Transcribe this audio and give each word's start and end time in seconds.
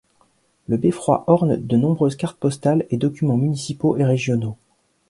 Le 0.67 0.77
beffroi 0.77 1.25
orne 1.27 1.55
de 1.57 1.77
nombreuses 1.77 2.15
cartes 2.15 2.39
postales 2.39 2.87
et 2.89 2.97
documents 2.97 3.37
municipaux 3.37 3.97
et 3.97 4.03
régionaux. 4.03 4.57